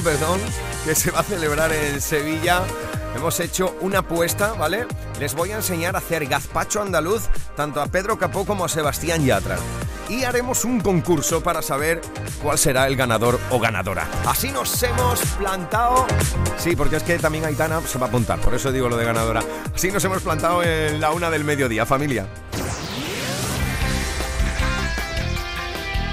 [0.00, 0.40] Perdón,
[0.86, 2.62] que se va a celebrar en Sevilla.
[3.14, 4.86] Hemos hecho una apuesta, ¿vale?
[5.20, 9.24] Les voy a enseñar a hacer gazpacho andaluz tanto a Pedro Capó como a Sebastián
[9.24, 9.58] Yatra.
[10.08, 12.00] Y haremos un concurso para saber
[12.42, 14.08] cuál será el ganador o ganadora.
[14.26, 16.06] Así nos hemos plantado.
[16.56, 19.04] Sí, porque es que también Aitana se va a apuntar, por eso digo lo de
[19.04, 19.42] ganadora.
[19.74, 22.26] Así nos hemos plantado en la una del mediodía, familia.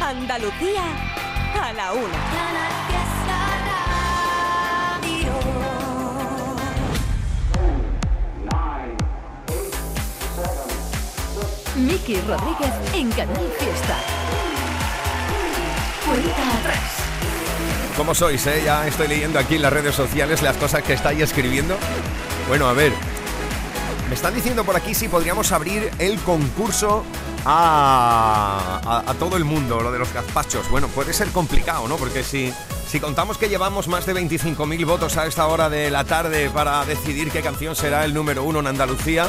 [0.01, 0.83] Andalucía
[1.61, 2.88] a la una.
[11.79, 13.97] Miki Rodríguez en Canal Fiesta.
[16.05, 16.79] Cuenta atrás.
[17.95, 18.45] ¿Cómo sois?
[18.47, 18.63] Eh?
[18.65, 21.77] Ya estoy leyendo aquí en las redes sociales las cosas que estáis escribiendo.
[22.47, 22.91] Bueno, a ver.
[24.09, 27.05] Me están diciendo por aquí si podríamos abrir el concurso
[27.45, 30.69] a, todo el mundo, lo de los gazpachos.
[30.69, 31.95] Bueno, puede ser complicado, ¿no?
[31.95, 32.53] Porque si,
[32.87, 36.83] si contamos que llevamos más de 25.000 votos a esta hora de la tarde para
[36.85, 39.27] decidir qué canción será el número uno en Andalucía,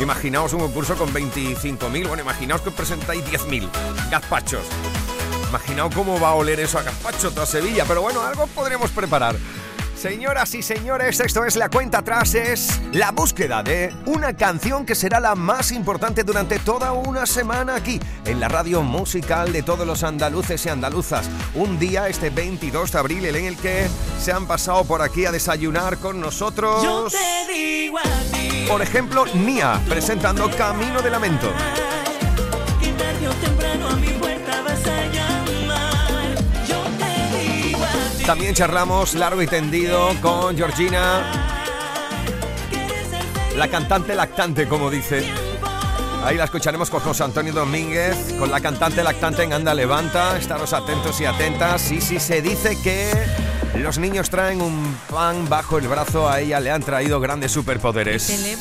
[0.00, 3.68] Imaginaos un concurso con 25.000, bueno, imaginaos que os presentáis 10.000
[4.10, 4.64] gazpachos.
[5.48, 9.36] Imaginaos cómo va a oler eso a gazpacho toda Sevilla, pero bueno, algo podremos preparar.
[10.04, 14.94] Señoras y señores, esto es la cuenta atrás, es la búsqueda de una canción que
[14.94, 19.86] será la más importante durante toda una semana aquí, en la radio musical de todos
[19.86, 21.26] los andaluces y andaluzas.
[21.54, 23.88] Un día, este 22 de abril, en el que
[24.20, 26.82] se han pasado por aquí a desayunar con nosotros.
[26.82, 28.66] Yo te digo a ti.
[28.68, 31.50] Por ejemplo, Nia, presentando Camino de Lamento.
[32.78, 35.33] Que tarde o temprano a mi puerta vas a
[38.26, 41.22] También charlamos largo y tendido con Georgina,
[43.56, 45.20] la cantante lactante, como dice.
[45.20, 45.54] tiempo.
[46.24, 50.38] Ahí la escucharemos con José Antonio Domínguez, con la cantante lactante en Anda Levanta.
[50.38, 51.82] Estaros atentos y atentas.
[51.82, 53.12] Sí, sí, se dice que
[53.78, 56.26] los niños traen un pan bajo el brazo.
[56.26, 58.56] A ella le han traído grandes superpoderes.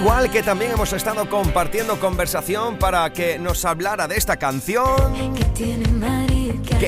[0.00, 5.34] Igual que también hemos estado compartiendo conversación para que nos hablara de esta canción.
[5.34, 5.90] que tiene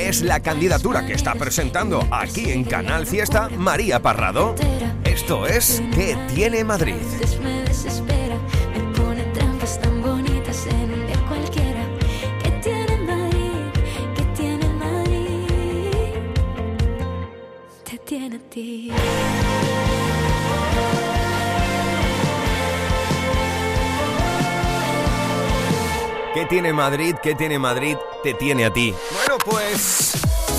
[0.08, 4.54] es la candidatura que está presentando aquí en Canal Fiesta María Parrado.
[5.04, 6.94] Esto es ¿Qué tiene Madrid?
[6.94, 8.38] veces me desespera,
[26.42, 27.14] ¿Qué tiene Madrid?
[27.22, 27.96] ¿Qué tiene Madrid?
[28.24, 28.92] Te tiene a ti.
[29.12, 30.10] Bueno, pues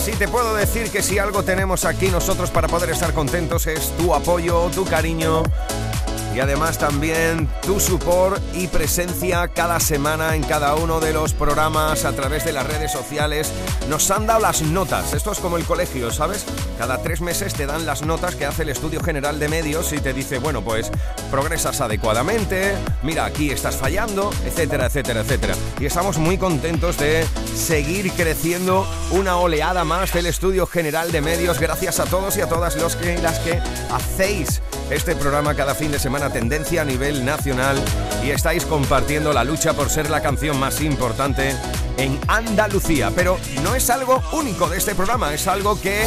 [0.05, 3.89] sí te puedo decir que si algo tenemos aquí nosotros para poder estar contentos es
[3.97, 5.43] tu apoyo, tu cariño
[6.35, 12.05] y además también tu support y presencia cada semana en cada uno de los programas
[12.05, 13.51] a través de las redes sociales.
[13.89, 16.45] Nos han dado las notas, esto es como el colegio, ¿sabes?
[16.77, 19.99] Cada tres meses te dan las notas que hace el Estudio General de Medios y
[19.99, 20.91] te dice, bueno, pues
[21.29, 22.73] progresas adecuadamente,
[23.03, 25.55] mira, aquí estás fallando, etcétera, etcétera, etcétera.
[25.79, 31.59] Y estamos muy contentos de seguir creciendo una oleada más del Estudio General de Medios.
[31.59, 33.61] Gracias a todos y a todas los que, las que
[33.91, 34.61] hacéis
[34.93, 37.77] este programa cada fin de semana tendencia a nivel nacional
[38.23, 41.55] y estáis compartiendo la lucha por ser la canción más importante
[41.97, 43.11] en Andalucía.
[43.15, 46.05] Pero no es algo único de este programa, es algo que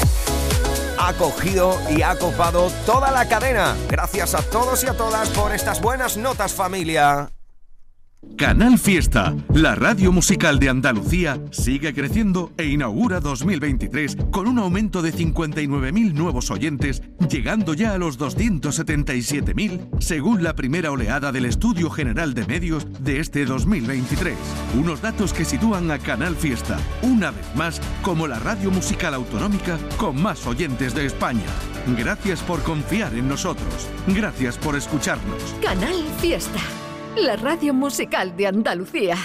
[0.99, 3.77] ha cogido y ha copado toda la cadena.
[3.89, 7.36] Gracias a todos y a todas por estas buenas notas familia.
[8.37, 15.01] Canal Fiesta, la radio musical de Andalucía, sigue creciendo e inaugura 2023 con un aumento
[15.01, 21.89] de 59.000 nuevos oyentes, llegando ya a los 277.000, según la primera oleada del Estudio
[21.89, 24.37] General de Medios de este 2023.
[24.79, 29.79] Unos datos que sitúan a Canal Fiesta, una vez más, como la radio musical autonómica
[29.97, 31.47] con más oyentes de España.
[31.97, 33.89] Gracias por confiar en nosotros.
[34.09, 35.43] Gracias por escucharnos.
[35.63, 36.61] Canal Fiesta.
[37.17, 39.17] La radio musical de Andalucía.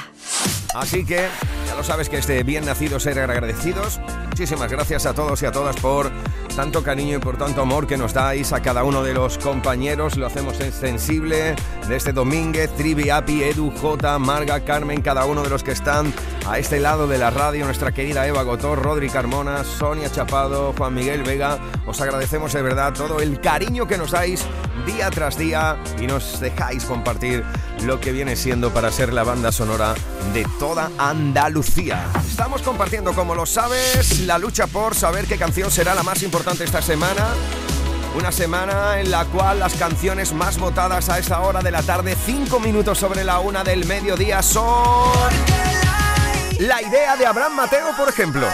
[0.73, 1.27] Así que
[1.67, 3.99] ya lo sabes que este bien nacido ser agradecidos.
[4.29, 6.09] Muchísimas gracias a todos y a todas por
[6.55, 10.17] tanto cariño y por tanto amor que nos dais a cada uno de los compañeros.
[10.17, 11.55] Lo hacemos extensible
[11.87, 16.13] desde Domínguez, Trivi, Api, Edu, J, Marga, Carmen, cada uno de los que están
[16.47, 17.65] a este lado de la radio.
[17.65, 21.57] Nuestra querida Eva Gotor, Rodri Carmona, Sonia Chapado, Juan Miguel Vega.
[21.85, 24.45] Os agradecemos de verdad todo el cariño que nos dais
[24.85, 27.43] día tras día y nos dejáis compartir
[27.83, 29.93] lo que viene siendo para ser la banda sonora
[30.33, 32.07] de toda Andalucía.
[32.27, 36.50] Estamos compartiendo, como lo sabes, la lucha por saber qué canción será la más importante
[36.59, 37.27] esta semana.
[38.15, 42.17] Una semana en la cual las canciones más votadas a esta hora de la tarde,
[42.25, 45.29] 5 minutos sobre la una del mediodía, son.
[46.59, 48.47] La idea de Abraham Mateo, por ejemplo.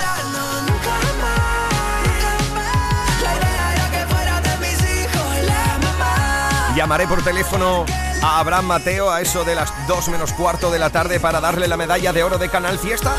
[6.76, 7.86] Llamaré por teléfono
[8.22, 11.68] a Abraham Mateo a eso de las 2 menos cuarto de la tarde para darle
[11.68, 13.16] la medalla de oro de Canal Fiesta.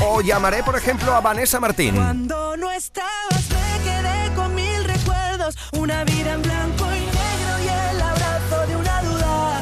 [0.00, 1.94] O llamaré, por ejemplo, a Vanessa Martín.
[5.78, 9.60] Una vida en blanco y negro y el abrazo de una duda.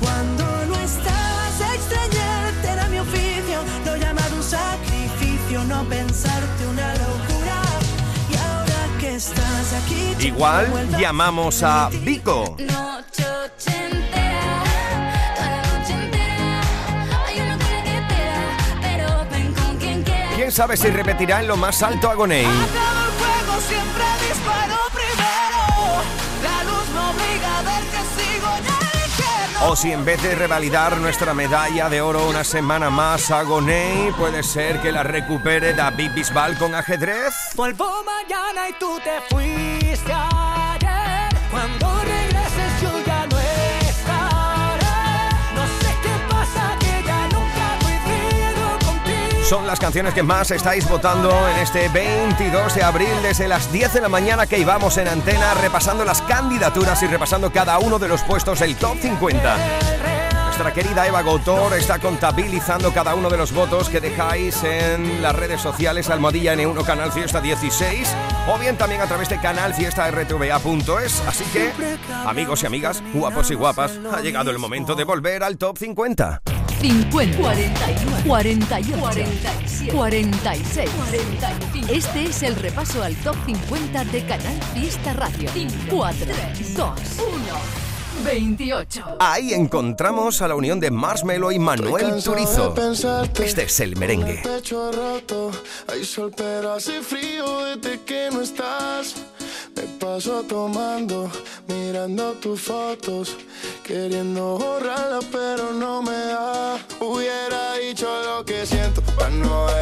[0.00, 7.62] Cuando no estabas extrañarte era mi oficio, lo llamado un sacrificio, no pensarte una locura.
[8.30, 12.56] Y ahora que estás aquí, Igual llamamos a Vico.
[20.36, 22.14] ¿Quién sabe si repetirá en lo más alto a
[29.62, 34.12] O si en vez de revalidar nuestra medalla de oro una semana más a Gonei,
[34.12, 37.34] puede ser que la recupere David Bisbal con ajedrez.
[37.54, 41.40] Vuelvo mañana y tú te fuiste ayer.
[41.50, 41.95] Cuando
[49.48, 53.94] Son las canciones que más estáis votando en este 22 de abril desde las 10
[53.94, 58.08] de la mañana que íbamos en antena repasando las candidaturas y repasando cada uno de
[58.08, 59.56] los puestos del top 50.
[60.46, 65.36] Nuestra querida Eva Gotor está contabilizando cada uno de los votos que dejáis en las
[65.36, 68.16] redes sociales Almohadilla N1 Canal Fiesta 16
[68.52, 71.20] o bien también a través de Canal Fiesta rtva.es.
[71.20, 71.70] Así que,
[72.24, 76.42] amigos y amigas, guapos y guapas, ha llegado el momento de volver al top 50.
[76.80, 81.92] 50, 41, 48, 47, 46, 45.
[81.92, 85.50] Este es el repaso al top 50 de Canal Fiesta Radio.
[85.90, 86.26] 4,
[86.76, 87.86] 2, 1,
[88.24, 89.16] 28.
[89.18, 92.74] Ahí encontramos a la unión de Marshmello y Manuel Turizo.
[93.38, 94.40] Este es el merengue.
[94.42, 95.50] pecho roto,
[95.88, 99.14] hay sol pero hace frío desde que no estás.
[99.74, 101.30] Me paso tomando,
[101.68, 103.36] mirando tus fotos,
[103.84, 106.55] queriendo borrarlas pero no me da.
[109.36, 109.75] Siento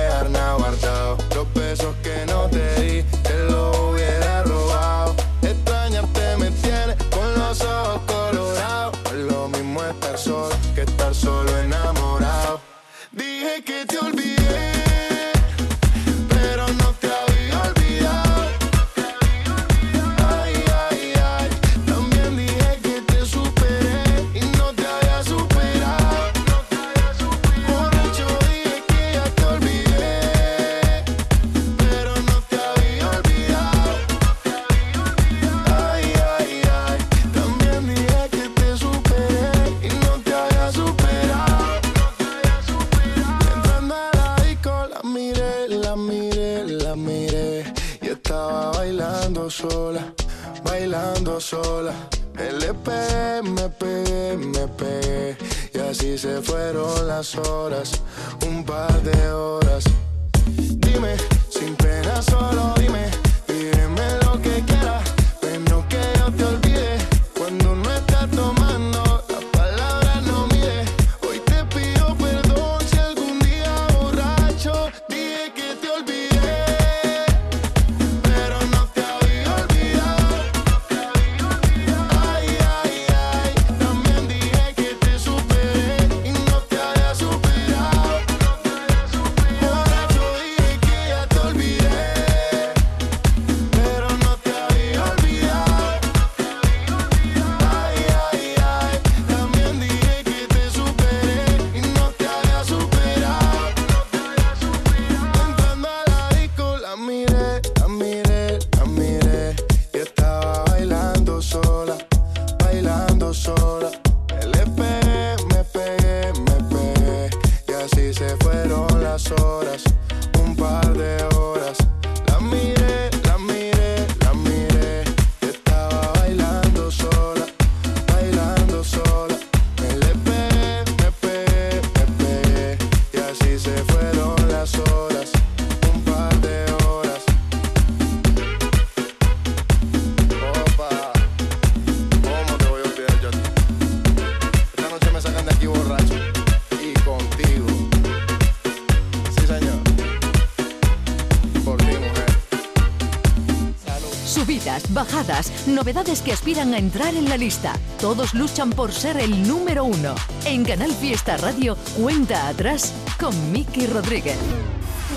[155.84, 157.74] novedades que aspiran a entrar en la lista.
[158.00, 160.14] Todos luchan por ser el número uno.
[160.46, 164.38] En Canal Fiesta Radio, cuenta atrás con Miki Rodríguez.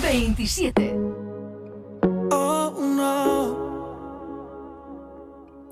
[0.01, 0.93] 27.
[2.31, 3.55] Oh, no.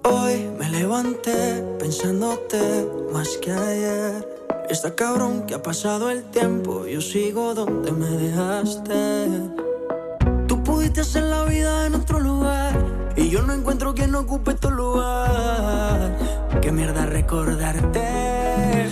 [0.05, 4.25] Hoy me levanté pensándote más que ayer.
[4.69, 9.54] Está cabrón que ha pasado el tiempo, yo sigo donde me dejaste.
[13.93, 16.17] Yo no ocupe tu lugar.
[16.61, 18.89] Qué mierda recordarte.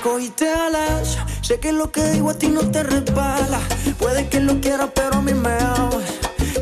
[0.00, 3.60] Cogiste alas, sé que lo que digo a ti no te resbala.
[3.98, 6.04] Puede que lo quieras, pero a mí me amas.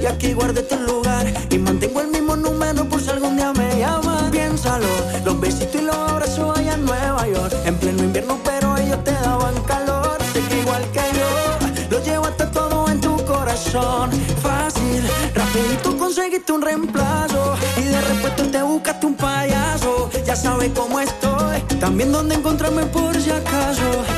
[0.00, 3.78] Y aquí guardé tu lugar y mantengo el mismo número por si algún día me
[3.78, 4.30] llamas.
[4.30, 4.86] Piénsalo,
[5.24, 7.54] los besitos y los abrazos allá en Nueva York.
[7.64, 10.18] En pleno invierno, pero ellos te daban calor.
[10.32, 14.10] Sé que igual que yo, lo llevaste todo en tu corazón.
[16.28, 17.56] Conseguiste un reemplazo.
[17.78, 20.10] Y de repente te buscaste un payaso.
[20.26, 24.17] Ya sabes cómo estoy, también dónde encontrarme por si acaso.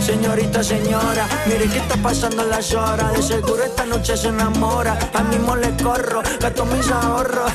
[0.00, 3.12] Señorita, señora, mire qué está pasando las horas.
[3.14, 4.98] De seguro esta noche se enamora.
[5.14, 7.50] Al mismo le corro, gasto mis ahorros.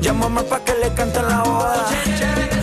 [0.00, 2.55] Llámame pa' que le cante la boda.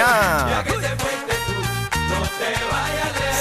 [0.00, 0.64] Nada.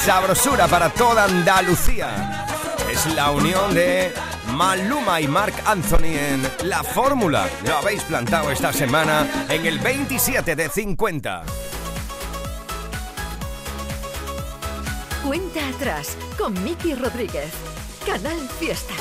[0.05, 2.45] Sabrosura para toda Andalucía.
[2.91, 4.13] Es la unión de
[4.53, 7.47] Maluma y Mark Anthony en La Fórmula.
[7.65, 11.43] Lo habéis plantado esta semana en el 27 de 50.
[15.25, 17.51] Cuenta atrás con Miki Rodríguez.
[18.05, 18.93] Canal Fiesta.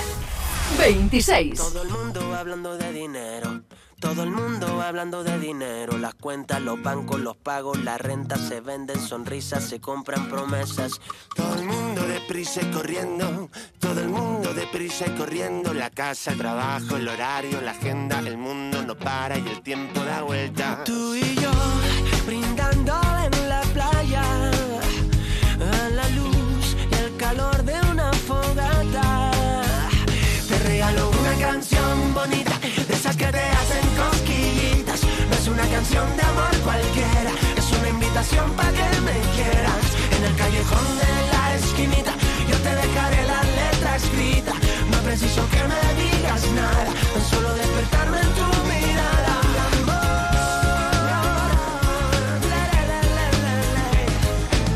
[0.78, 1.54] 26.
[1.56, 3.57] Todo el mundo hablando de dinero.
[4.00, 5.99] Todo el mundo hablando de dinero.
[5.99, 11.00] Las cuentas, los bancos, los pagos, la renta se venden sonrisas, se compran promesas.
[11.35, 13.50] Todo el mundo deprisa y corriendo,
[13.81, 15.75] todo el mundo deprisa y corriendo.
[15.75, 20.00] La casa, el trabajo, el horario, la agenda, el mundo no para y el tiempo
[20.05, 20.85] da vuelta.
[20.85, 21.50] Tú y yo
[22.25, 24.23] brindando en la playa
[25.61, 27.98] a la luz y el calor de una
[35.88, 39.85] canción de amor cualquiera, es una invitación para que me quieras.
[40.16, 42.12] En el callejón de la esquinita,
[42.50, 44.52] yo te dejaré la letra escrita.
[44.90, 49.35] No preciso que me digas nada, tan solo despertarme en tu mirada.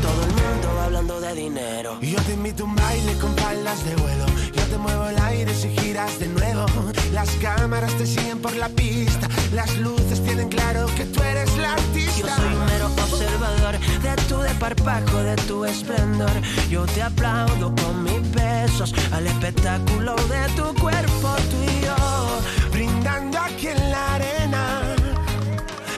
[0.01, 1.99] Todo el mundo hablando de dinero.
[2.01, 4.25] Yo te invito a un baile con palas de vuelo.
[4.73, 6.65] Te muevo el aire si giras de nuevo.
[7.11, 9.29] Las cámaras te siguen por la pista.
[9.53, 12.17] Las luces tienen claro que tú eres la artista.
[12.17, 16.31] Yo soy un mero observador de tu desparpajo, de tu esplendor.
[16.71, 22.71] Yo te aplaudo con mis besos al espectáculo de tu cuerpo, tú y yo.
[22.71, 24.95] Brindando aquí en la arena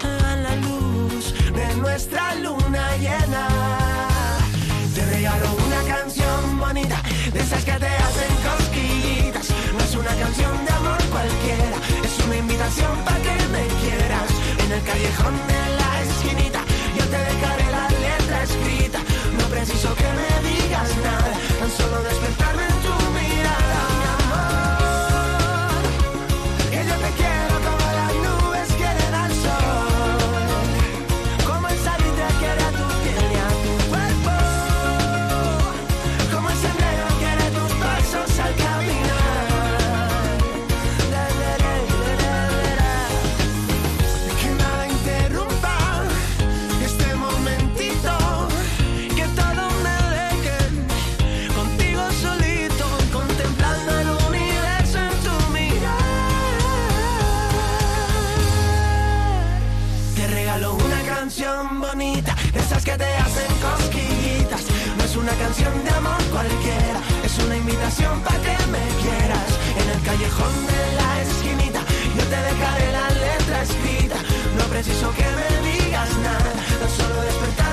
[0.04, 3.48] A la luz de nuestra luna llena.
[4.94, 7.02] Te regalo una canción bonita,
[7.32, 8.05] de esas que te
[10.38, 14.30] de amor cualquiera, es una invitación para que me quieras.
[14.64, 16.62] En el callejón de la esquinita,
[16.98, 19.00] yo te dejaré la letra escrita.
[19.38, 22.75] No preciso que me digas nada, tan solo despertarme
[60.56, 64.64] regalo una canción bonita, esas que te hacen cosquillitas.
[64.98, 69.50] No es una canción de amor cualquiera, es una invitación para que me quieras.
[69.82, 71.82] En el callejón de la esquinita,
[72.18, 74.16] yo te dejaré la letra escrita.
[74.58, 77.65] No preciso que me digas nada, tan solo despertarme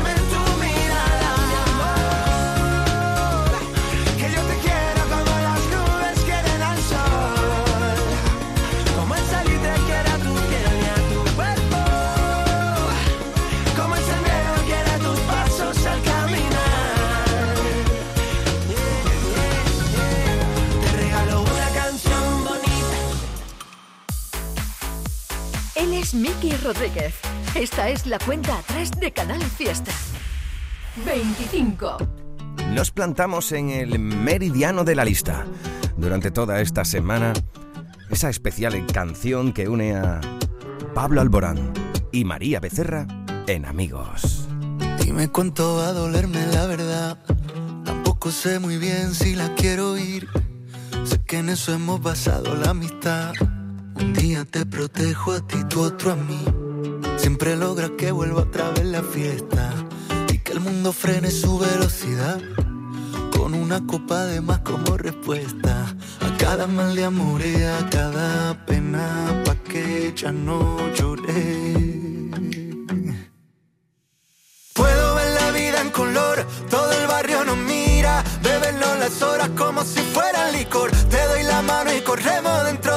[25.83, 27.13] Él es Miki Rodríguez.
[27.57, 29.91] Esta es la cuenta atrás de Canal Fiesta.
[31.05, 31.97] 25.
[32.73, 35.45] Nos plantamos en el meridiano de la lista.
[35.97, 37.33] Durante toda esta semana,
[38.11, 40.21] esa especial canción que une a
[40.95, 41.73] Pablo Alborán
[42.13, 43.09] y María Becerra
[43.49, 44.47] en Amigos.
[45.01, 47.19] Dime cuánto va a dolerme la verdad.
[47.85, 50.29] Tampoco sé muy bien si la quiero oír.
[51.03, 53.33] Sé que en eso hemos basado la amistad.
[54.11, 56.45] Día te protejo a ti, tú otro a mí.
[57.17, 59.73] Siempre logras que vuelva otra vez la fiesta.
[60.33, 62.41] Y que el mundo frene su velocidad.
[63.37, 65.95] Con una copa de más como respuesta.
[66.21, 69.43] A cada mal de amor y a cada pena.
[69.45, 71.93] Pa' que ya no lloré.
[74.75, 79.85] Puedo ver la vida en color, todo el barrio nos mira, bebernos las horas como
[79.85, 80.91] si fuera licor.
[80.91, 82.92] Te doy la mano y corremos, dentro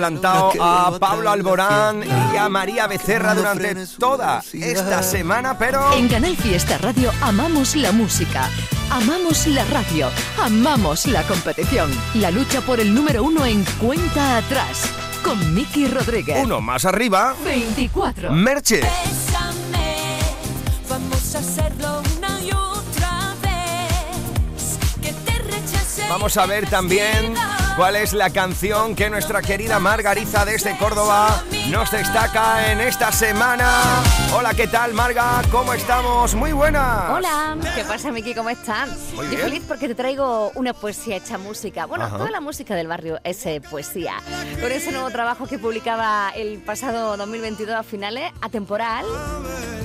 [0.00, 5.92] plantado a Pablo Alborán y a María Becerra durante toda esta semana, pero...
[5.92, 8.48] En Canal Fiesta Radio amamos la música,
[8.90, 10.08] amamos la radio,
[10.42, 11.90] amamos la competición.
[12.14, 14.84] La lucha por el número uno en cuenta atrás.
[15.22, 16.38] Con Miki Rodríguez.
[16.42, 17.34] Uno más arriba.
[17.44, 18.32] 24.
[18.32, 18.76] Merche.
[18.76, 20.18] Bésame,
[20.88, 24.78] vamos a hacerlo una y otra vez.
[25.02, 25.40] Que te.
[26.08, 27.34] Vamos a ver también
[27.80, 33.70] cuál es la canción que nuestra querida Margariza desde Córdoba nos destaca en esta semana.
[34.36, 35.40] Hola, ¿qué tal, Marga?
[35.50, 36.34] ¿Cómo estamos?
[36.34, 37.14] Muy buena.
[37.14, 38.34] Hola, ¿qué pasa, Miki?
[38.34, 38.90] ¿Cómo estás?
[39.14, 39.40] Muy Yo bien.
[39.44, 41.86] feliz porque te traigo una poesía hecha música.
[41.86, 42.18] Bueno, Ajá.
[42.18, 44.16] toda la música del barrio es eh, poesía.
[44.60, 49.06] Con ese nuevo trabajo que publicaba el pasado 2022 a finales, atemporal.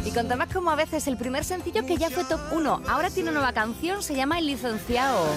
[0.04, 2.82] Y con temas como a veces el primer sencillo que ya fue top 1.
[2.90, 5.28] Ahora tiene una nueva canción, se llama El Licenciado.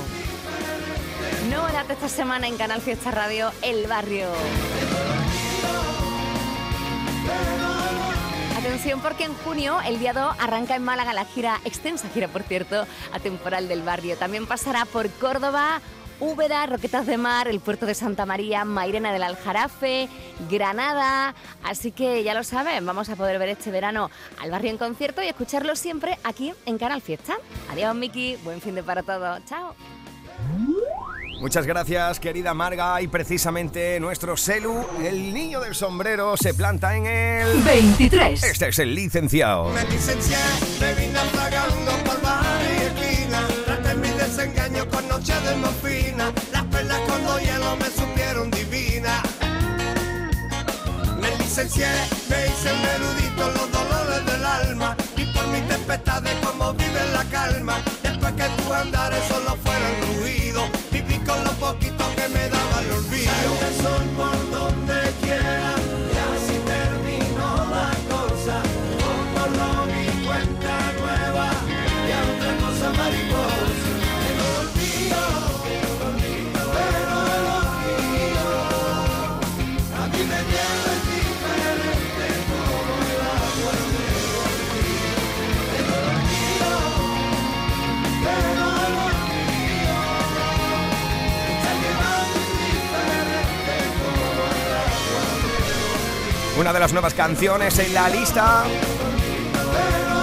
[1.49, 4.29] De esta semana en Canal Fiesta Radio, El Barrio.
[8.59, 12.43] Atención porque en junio, el día 2, arranca en Málaga la gira, extensa gira por
[12.43, 14.19] cierto, atemporal del barrio.
[14.19, 15.81] También pasará por Córdoba,
[16.21, 20.11] Úbeda, Roquetas de Mar, el puerto de Santa María, Mairena del Aljarafe,
[20.51, 21.35] Granada.
[21.65, 25.23] Así que ya lo saben, vamos a poder ver este verano al barrio en concierto
[25.23, 27.39] y escucharlo siempre aquí en Canal Fiesta.
[27.73, 29.43] Adiós Miki, buen fin de para todos.
[29.47, 29.75] Chao.
[31.41, 33.01] Muchas gracias, querida Marga.
[33.01, 37.63] Y precisamente nuestro Celu, el niño del sombrero, se planta en el...
[37.63, 38.43] 23.
[38.43, 39.69] Este es el licenciado.
[39.71, 40.37] Me licencié,
[40.81, 43.47] me vine vagando por bar y esquina.
[43.65, 46.33] Traté mi desengaño con noche de morfina.
[46.53, 49.23] Las perlas con dos hielo me supieron divina.
[51.21, 51.87] Me licencié,
[52.29, 54.97] me hice un erudito los dolores del alma.
[55.17, 57.81] Y por mis tempestades como vive la calma.
[58.03, 59.68] Después que tu andares solo fueron
[96.59, 98.65] Una de las nuevas canciones en la lista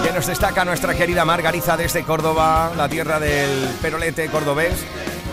[0.04, 4.84] que nos destaca nuestra querida Margariza desde Córdoba, la tierra del perolete cordobés.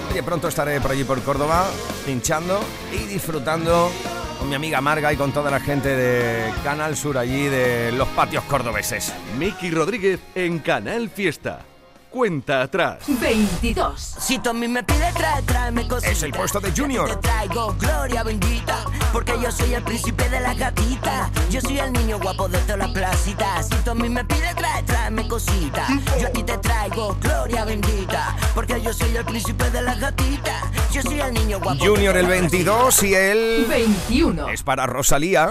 [0.10, 1.66] Oye, pronto estaré por allí por Córdoba,
[2.06, 2.58] pinchando
[2.94, 3.92] y disfrutando
[4.40, 8.08] con mi amiga Marga y con toda la gente de Canal Sur allí de los
[8.10, 9.14] patios cordobeses.
[9.38, 11.73] Miki Rodríguez en Canal Fiesta.
[12.14, 13.00] Cuenta atrás.
[13.08, 14.00] 22.
[14.00, 16.12] Si mí me pides trae, tráeme cositas.
[16.12, 17.10] Es el puesto de Junior.
[17.10, 21.32] Te traigo gloria bendita, porque yo soy el príncipe de las gatitas.
[21.50, 23.68] Yo soy el niño guapo de todas las placitas.
[23.68, 25.90] Si mí me pides trae, tráeme cositas.
[26.22, 30.66] Yo a ti te traigo gloria bendita, porque yo soy el príncipe de las gatitas.
[30.92, 31.84] Yo soy el niño guapo.
[31.84, 34.50] de Junior el todas las 22 y el 21.
[34.50, 35.50] es para Rosalía.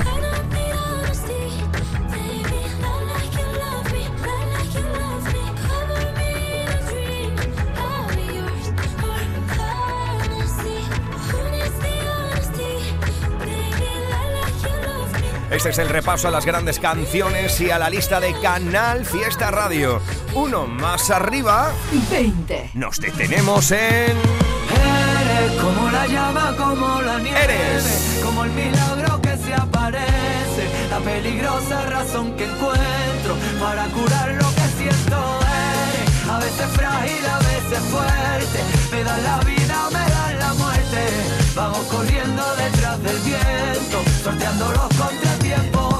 [15.52, 19.50] Este es el repaso a las grandes canciones y a la lista de Canal Fiesta
[19.50, 20.00] Radio.
[20.32, 21.72] Uno más arriba,
[22.10, 22.70] 20.
[22.72, 24.16] nos detenemos en...
[24.16, 28.20] Eres como la llama, como la nieve, Eres.
[28.24, 34.68] como el milagro que se aparece, la peligrosa razón que encuentro para curar lo que
[34.78, 35.38] siento.
[35.42, 38.58] Eres a veces frágil, a veces fuerte,
[38.90, 41.41] me dan la vida, me dan la muerte.
[41.54, 45.94] Vamos corriendo detrás del viento, sorteando los contratiempos.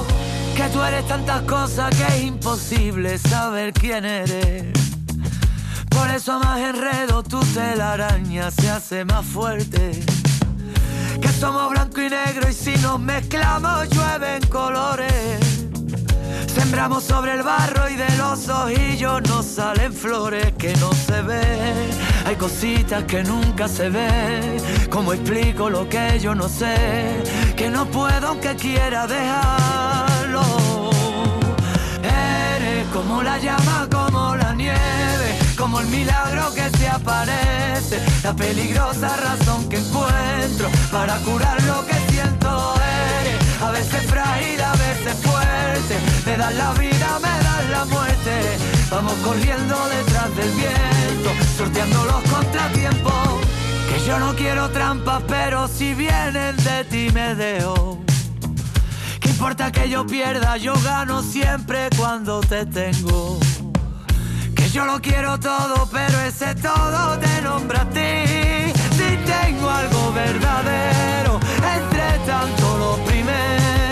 [0.55, 4.73] Que tú eres tantas cosas que es imposible saber quién eres.
[5.89, 9.91] Por eso más enredo tu telaraña se hace más fuerte.
[11.21, 15.39] Que somos blanco y negro y si nos mezclamos llueven colores.
[16.47, 22.12] Sembramos sobre el barro y de los ojillos nos salen flores que no se ven.
[22.25, 24.57] Hay cositas que nunca se ven.
[24.89, 26.75] ¿Cómo explico lo que yo no sé?
[27.55, 30.41] Que no puedo aunque quiera dejarlo.
[32.01, 39.15] Eres como la llama, como la nieve, como el milagro que se aparece, la peligrosa
[39.17, 42.75] razón que encuentro para curar lo que siento.
[43.21, 48.72] Eres a veces frágil, a veces fuerte, me das la vida, me das la muerte.
[48.93, 53.41] Vamos corriendo detrás del viento, sorteando los contratiempos.
[53.89, 57.99] Que yo no quiero trampas, pero si vienen de ti me dejo.
[59.19, 60.57] ¿Qué importa que yo pierda?
[60.57, 63.39] Yo gano siempre cuando te tengo.
[64.55, 68.71] Que yo lo quiero todo, pero ese todo te nombra a ti.
[68.91, 71.39] Si tengo algo verdadero,
[71.77, 73.82] entre tanto lo primero,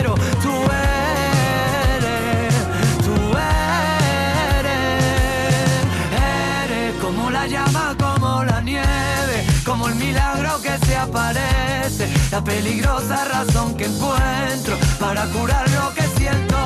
[10.12, 16.58] milagro que se aparece, la peligrosa razón que encuentro para curar lo que siento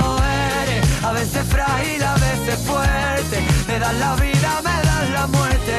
[0.62, 5.76] eres, a veces frágil, a veces fuerte, me das la vida, me das la muerte,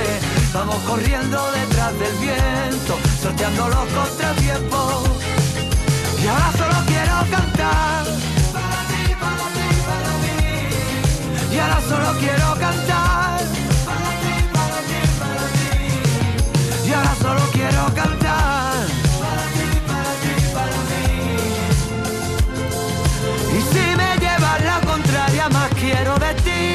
[0.55, 5.09] vamos corriendo detrás del viento, sorteando los contratiempos,
[6.23, 8.05] y ahora solo quiero cantar.
[8.55, 11.55] Para ti, para ti, para mí.
[11.55, 13.16] Y ahora solo quiero cantar.
[17.27, 18.87] Solo quiero cantar.
[19.23, 21.07] Para ti, para ti, para mí.
[23.57, 26.67] Y si me llevas la contraria, más quiero de ti.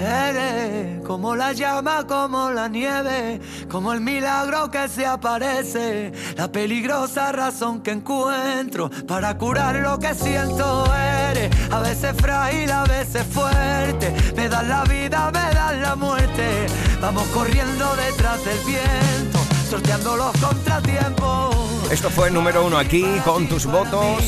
[0.00, 3.40] Eres como la llama, como la nieve,
[3.70, 10.14] como el milagro que se aparece, la peligrosa razón que encuentro para curar lo que
[10.14, 10.84] siento.
[11.30, 16.66] Eres a veces frágil, a veces fuerte, me das la vida, me das la muerte.
[17.00, 21.56] Vamos corriendo detrás del viento, sorteando los contratiempos.
[21.90, 24.22] Esto fue el número uno aquí con tus votos.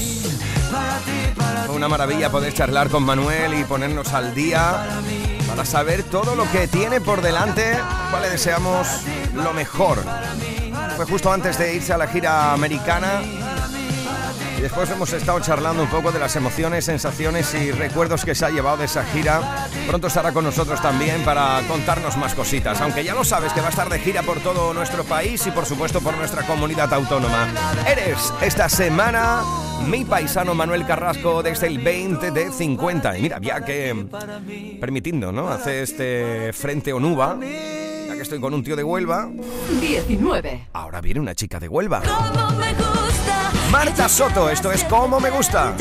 [1.67, 4.87] Fue una maravilla poder charlar con Manuel y ponernos al día
[5.49, 7.77] para saber todo lo que tiene por delante.
[8.11, 8.87] Cual le deseamos
[9.35, 10.05] lo mejor.
[10.97, 13.23] Fue justo antes de irse a la gira americana.
[14.59, 18.45] Y después hemos estado charlando un poco de las emociones, sensaciones y recuerdos que se
[18.45, 19.69] ha llevado de esa gira.
[19.87, 22.81] Pronto estará con nosotros también para contarnos más cositas.
[22.81, 25.53] Aunque ya lo sabes que va a estar de gira por todo nuestro país y
[25.53, 27.47] por supuesto por nuestra comunidad autónoma.
[27.87, 29.45] Eres esta semana
[29.87, 33.17] mi paisano Manuel Carrasco desde el 20 de 50.
[33.17, 34.07] Y mira, ya que
[34.81, 35.49] permitiendo, ¿no?
[35.51, 37.39] Hace este frente Onuba.
[38.09, 39.31] Ya que estoy con un tío de Huelva,
[39.81, 40.67] 19.
[40.73, 42.01] ahora viene una chica de Huelva.
[42.59, 42.98] Me.
[43.71, 45.75] Marta Soto, esto es como me gusta.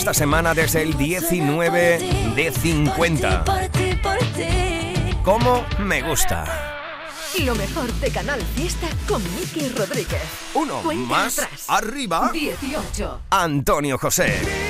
[0.00, 1.98] Esta semana desde el 19
[2.34, 3.44] de 50.
[3.44, 5.14] Por ti, por ti.
[5.22, 6.46] Como me gusta.
[7.44, 10.22] Lo mejor de Canal Fiesta con Miki Rodríguez.
[10.54, 11.64] Uno Cuenta más atrás.
[11.68, 12.30] arriba.
[12.32, 13.20] 18.
[13.28, 14.69] Antonio José.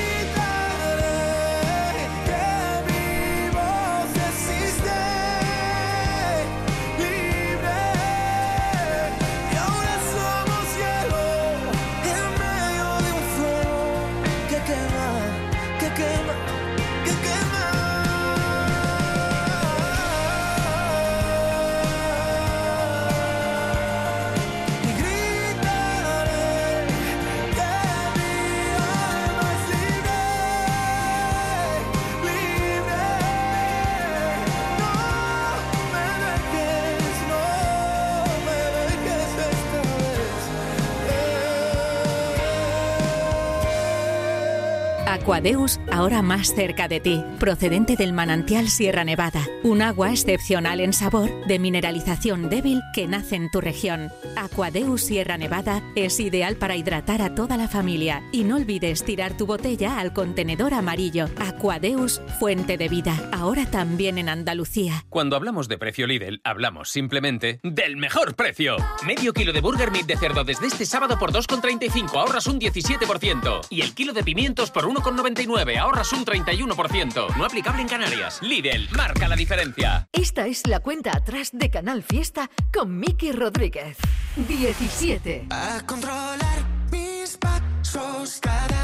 [45.40, 45.50] Vez.
[45.50, 50.92] Aquadeus, ahora más cerca de ti, procedente del manantial Sierra Nevada, un agua excepcional en
[50.92, 54.12] sabor, de mineralización débil que nace en tu región.
[54.37, 59.35] Aquadeus Sierra Nevada es ideal para hidratar a toda la familia y no olvides tirar
[59.35, 61.24] tu botella al contenedor amarillo.
[61.38, 65.07] Aquadeus, fuente de vida, ahora también en Andalucía.
[65.09, 68.76] Cuando hablamos de precio Lidl, hablamos simplemente del mejor precio.
[69.07, 73.66] Medio kilo de Burger Meat de cerdo desde este sábado por 2,35, ahorras un 17%.
[73.70, 74.85] Y el kilo de pimientos por
[75.34, 77.36] 1,99, ahorras un 31%.
[77.36, 78.40] No aplicable en Canarias.
[78.42, 80.08] Lidl, marca la diferencia.
[80.12, 83.96] Esta es la cuenta atrás de Canal Fiesta con Miki Rodríguez.
[84.36, 85.46] 17.
[85.50, 88.79] A controlar mis pasos cada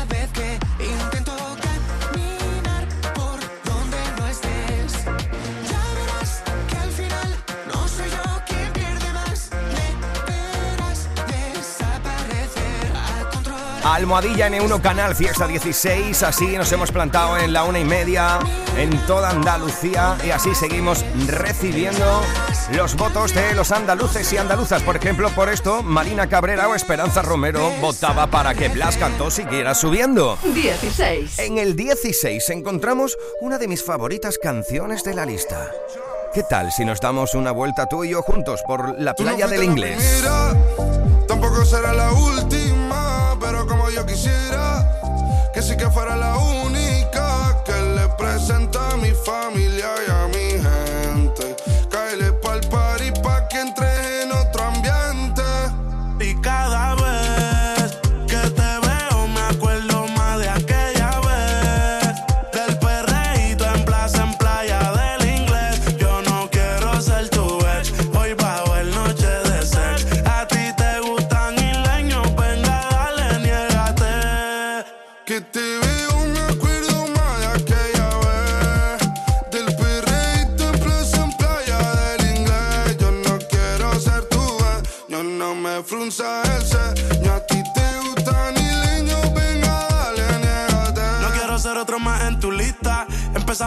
[13.94, 16.22] Almohadilla N1 Canal Fiesta 16.
[16.24, 18.40] Así nos hemos plantado en la una y media
[18.76, 22.22] en toda Andalucía y así seguimos recibiendo
[22.72, 24.82] los votos de los andaluces y andaluzas.
[24.82, 29.74] Por ejemplo, por esto, Marina Cabrera o Esperanza Romero votaba para que Blas Cantó siguiera
[29.74, 30.36] subiendo.
[30.42, 31.38] 16.
[31.38, 35.70] En el 16 encontramos una de mis favoritas canciones de la lista.
[36.34, 39.62] ¿Qué tal si nos damos una vuelta tú y yo juntos por la playa del
[39.62, 40.24] inglés?
[41.28, 43.05] Tampoco será la última
[43.46, 44.84] pero como yo quisiera.
[45.54, 50.15] Que sí que fuera la única que le presenta a mi familia.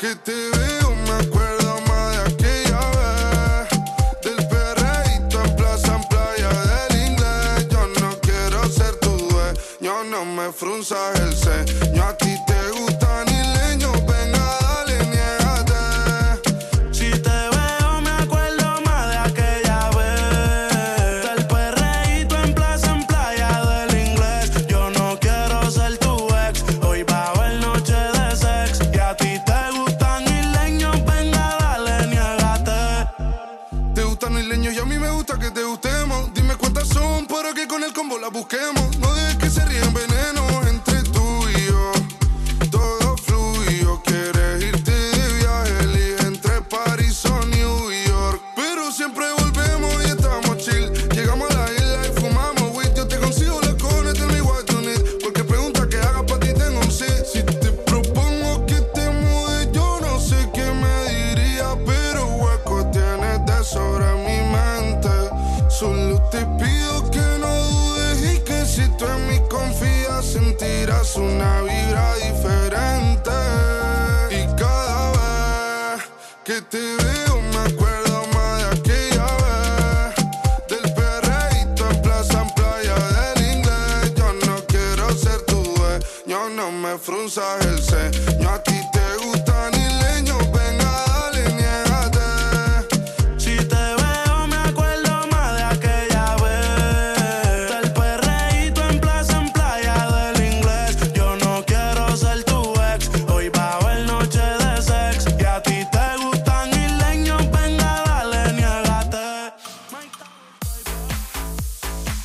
[0.00, 3.68] que te veo me acuerdo más de aquella vez.
[4.22, 7.68] Del perreíto en plaza, en playa del inglés.
[7.68, 11.79] Yo no quiero ser tu dueño, no me frunzas el C.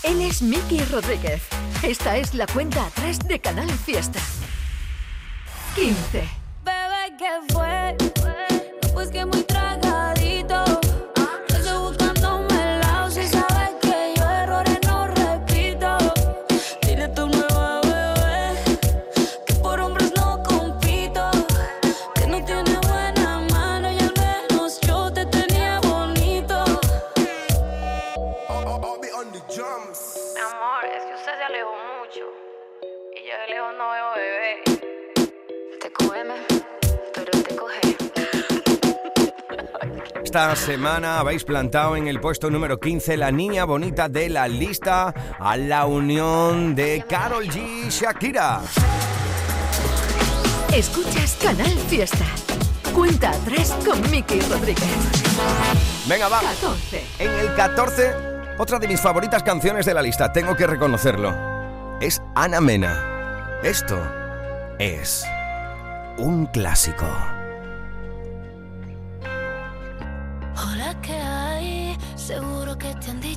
[0.06, 1.41] Él es Miki Rodríguez.
[1.82, 4.20] Esta es la cuenta atrás de Canal Fiesta.
[5.74, 6.24] 15.
[6.63, 7.96] Bebé, que fue?
[8.94, 9.44] Pues que muy
[40.36, 45.13] Esta semana habéis plantado en el puesto número 15 la niña bonita de la lista
[45.40, 47.90] a la unión de Carol G.
[47.90, 48.60] Shakira.
[50.73, 52.25] Escuchas Canal Fiesta.
[52.94, 54.83] Cuenta atrás con Miki Rodríguez.
[56.06, 56.42] Venga, va.
[56.42, 57.06] 14.
[57.19, 58.12] En el 14,
[58.58, 61.33] otra de mis favoritas canciones de la lista, tengo que reconocerlo.
[62.02, 63.62] Es Ana Mena.
[63.63, 63.98] Esto
[64.79, 65.25] es
[66.17, 67.08] un clásico.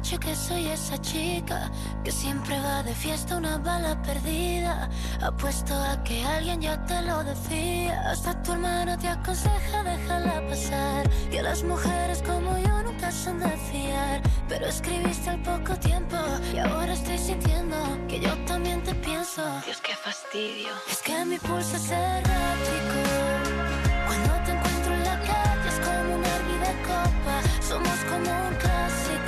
[0.09, 1.71] Dicho que soy esa chica
[2.03, 4.89] que siempre va de fiesta una bala perdida.
[5.21, 8.11] Apuesto a que alguien ya te lo decía.
[8.11, 11.11] Hasta tu hermana te aconseja déjala pasar.
[11.31, 14.23] Que las mujeres como yo nunca son de fiar.
[14.49, 16.17] Pero escribiste al poco tiempo
[16.55, 17.77] y ahora estoy sintiendo
[18.09, 19.43] que yo también te pienso.
[19.67, 20.71] Dios, qué fastidio.
[20.91, 22.99] Es que mi pulso es errático.
[24.07, 27.35] Cuando te encuentro en la calle es como un hervir de copa.
[27.61, 29.28] Somos como un clásico.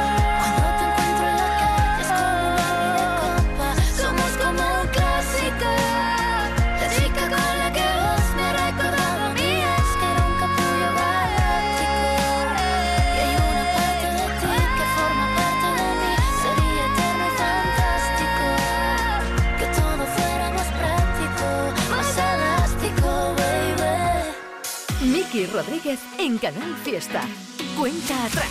[25.21, 27.21] Miki Rodríguez en Canal Fiesta.
[27.77, 28.47] Cuenta atrás.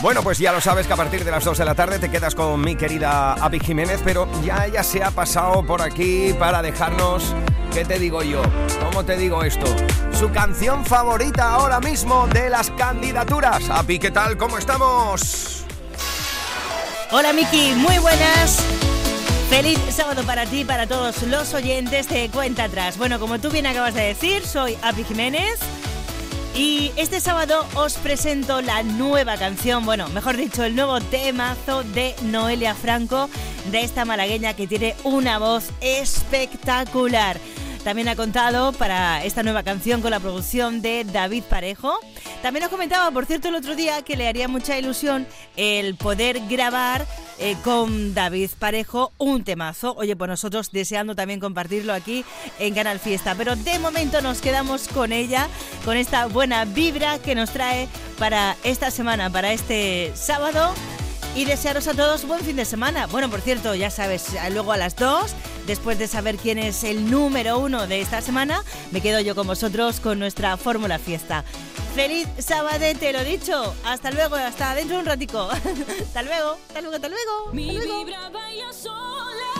[0.00, 2.08] Bueno, pues ya lo sabes que a partir de las 2 de la tarde te
[2.08, 6.62] quedas con mi querida Api Jiménez, pero ya ella se ha pasado por aquí para
[6.62, 7.34] dejarnos,
[7.74, 8.40] ¿qué te digo yo?
[8.84, 9.66] ¿Cómo te digo esto?
[10.12, 13.68] Su canción favorita ahora mismo de las candidaturas.
[13.68, 14.36] Api, ¿qué tal?
[14.36, 15.64] ¿Cómo estamos?
[17.10, 18.64] Hola Miki, muy buenas.
[19.48, 22.98] Feliz sábado para ti y para todos los oyentes de Cuenta Atrás.
[22.98, 25.60] Bueno, como tú bien acabas de decir, soy Api Jiménez
[26.54, 32.16] y este sábado os presento la nueva canción, bueno, mejor dicho, el nuevo temazo de
[32.22, 33.30] Noelia Franco,
[33.70, 37.38] de esta malagueña que tiene una voz espectacular.
[37.86, 41.94] También ha contado para esta nueva canción con la producción de David Parejo.
[42.42, 45.24] También os comentaba, por cierto, el otro día que le haría mucha ilusión
[45.56, 47.06] el poder grabar
[47.38, 49.94] eh, con David Parejo un temazo.
[49.98, 52.24] Oye, pues nosotros deseando también compartirlo aquí
[52.58, 53.36] en Canal Fiesta.
[53.36, 55.46] Pero de momento nos quedamos con ella,
[55.84, 57.86] con esta buena vibra que nos trae
[58.18, 60.74] para esta semana, para este sábado
[61.36, 63.06] y desearos a todos buen fin de semana.
[63.06, 65.32] Bueno, por cierto, ya sabes, luego a las 2,
[65.66, 69.46] después de saber quién es el número uno de esta semana, me quedo yo con
[69.46, 71.44] vosotros con nuestra fórmula fiesta.
[71.94, 73.74] Feliz sábado, te lo dicho.
[73.84, 75.48] Hasta luego, hasta dentro de un ratico.
[75.50, 77.52] hasta luego, hasta luego, hasta luego.
[77.52, 78.04] Mi hasta luego.
[78.04, 79.55] vibra vaya sola.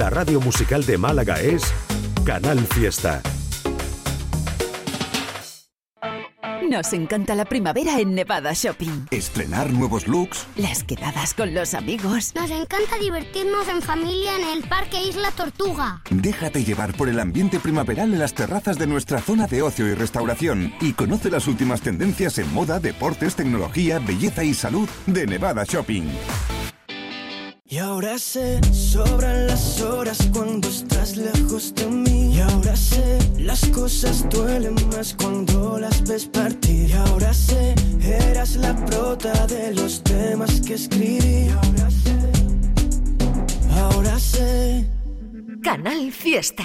[0.00, 1.62] La radio musical de Málaga es
[2.24, 3.20] Canal Fiesta.
[6.70, 9.08] Nos encanta la primavera en Nevada Shopping.
[9.10, 10.46] Estrenar nuevos looks.
[10.56, 12.34] Las quedadas con los amigos.
[12.34, 16.00] Nos encanta divertirnos en familia en el Parque Isla Tortuga.
[16.08, 19.92] Déjate llevar por el ambiente primaveral en las terrazas de nuestra zona de ocio y
[19.92, 25.64] restauración y conoce las últimas tendencias en moda, deportes, tecnología, belleza y salud de Nevada
[25.64, 26.08] Shopping.
[27.72, 32.34] Y ahora sé, sobran las horas cuando estás lejos de mí.
[32.34, 36.90] Y ahora sé, las cosas duelen más cuando las ves partir.
[36.90, 41.46] Y ahora sé, eras la prota de los temas que escribí.
[41.46, 42.32] Y ahora sé,
[43.78, 44.84] ahora sé.
[45.62, 46.64] Canal Fiesta.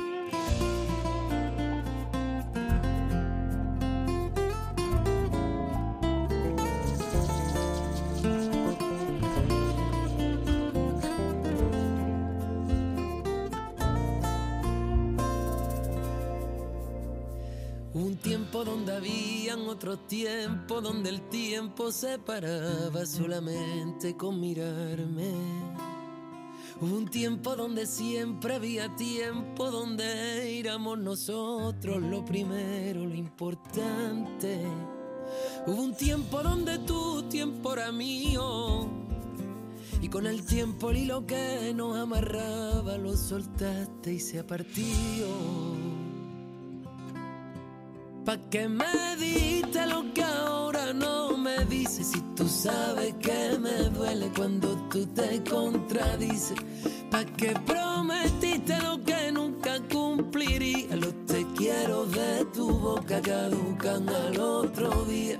[18.63, 25.31] Donde habían otro tiempo, donde el tiempo se paraba solamente con mirarme.
[26.79, 34.61] Hubo un tiempo donde siempre había tiempo, donde éramos nosotros lo primero, lo importante.
[35.67, 38.89] Hubo un tiempo donde tu tiempo era mío.
[40.01, 46.00] Y con el tiempo el hilo que nos amarraba lo soltaste y se ha partido.
[48.25, 52.07] ¿Pa' qué me diste lo que ahora no me dices?
[52.07, 56.57] Si tú sabes que me duele cuando tú te contradices.
[57.09, 60.95] ¿Pa' qué prometiste lo que nunca cumpliría?
[60.95, 65.39] Los te quiero de tu boca caducan al otro día.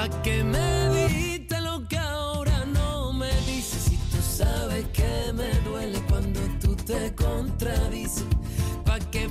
[0.00, 3.82] ¿Pa' qué me diste lo que ahora no me dices?
[3.82, 8.24] Si tú sabes que me duele cuando tú te contradices.
[8.86, 9.28] ¿Pa' qué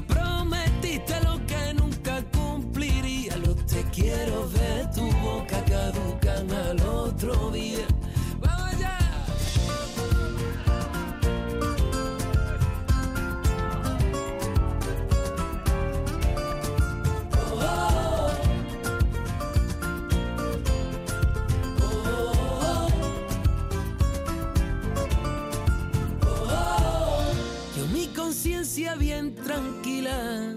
[28.97, 30.55] bien tranquila.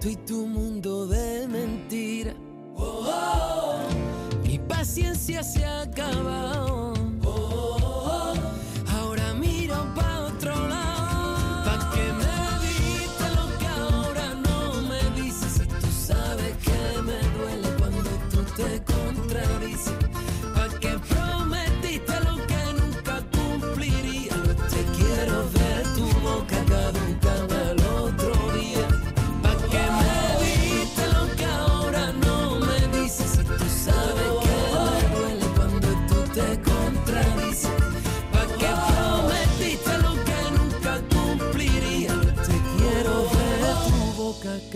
[0.00, 2.34] Tú y tu mundo de mentira.
[4.44, 6.75] Mi paciencia se ha acabado.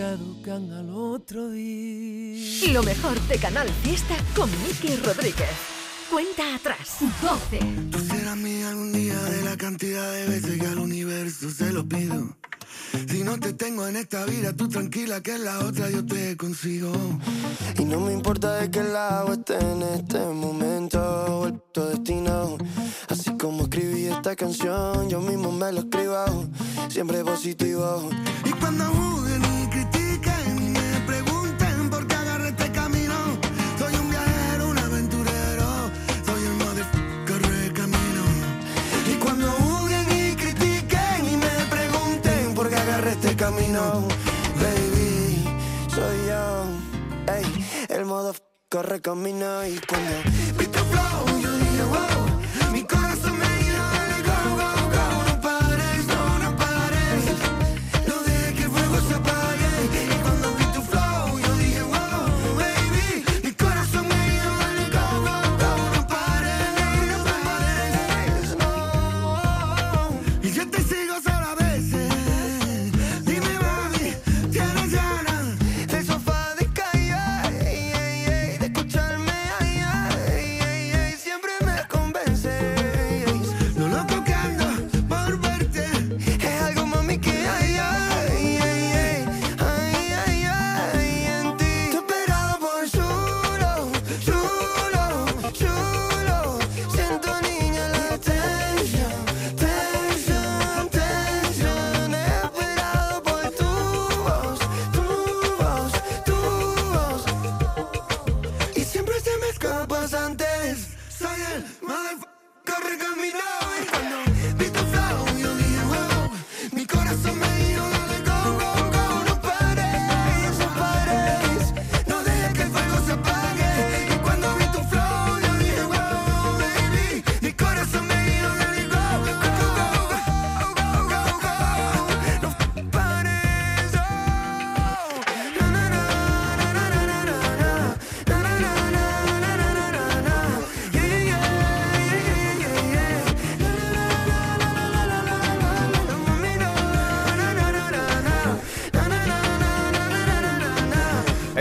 [0.00, 2.72] Caducan al otro día.
[2.72, 5.50] Lo mejor de Canal Fiesta con Miki Rodríguez.
[6.10, 7.00] Cuenta atrás.
[7.20, 7.58] 12.
[7.90, 11.86] Tú serás mía algún día de la cantidad de veces que al universo se lo
[11.86, 12.34] pido.
[13.10, 16.34] Si no te tengo en esta vida, tú tranquila que en la otra yo te
[16.38, 16.92] consigo.
[17.78, 22.56] Y no me importa de qué lado esté en este momento, vuelto destino.
[23.06, 26.48] Así como escribí esta canción, yo mismo me lo escribo,
[26.88, 28.08] siempre positivo.
[28.46, 29.49] Y cuando juzguen
[43.80, 44.08] show,
[44.60, 45.44] baby,
[45.94, 46.64] soy yo.
[47.34, 47.46] Ey,
[47.88, 48.34] el modo
[48.68, 50.12] corre camina y cuando
[50.56, 52.29] beat the flow, yo dije wow.